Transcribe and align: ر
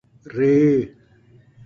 ر 0.31 0.47